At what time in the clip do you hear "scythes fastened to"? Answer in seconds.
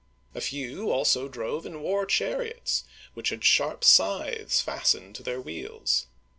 3.83-5.21